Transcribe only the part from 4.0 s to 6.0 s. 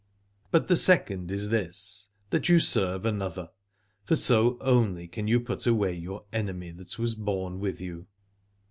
for so only can you put away